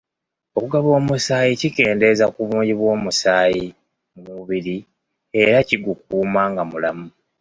Okugaba 0.57 0.89
omusaayi 0.99 1.53
kikendeeza 1.61 2.25
ku 2.33 2.41
bungi 2.47 2.73
bw'omusaayi 2.79 3.65
mu 4.13 4.21
mubiri 4.35 4.77
era 5.41 5.57
kigukuuma 5.67 6.41
nga 6.51 6.63
mulamu. 6.69 7.07